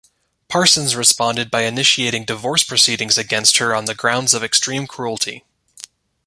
[0.47, 5.43] Parsons responded by initiating divorce proceedings against her on the grounds of "extreme cruelty".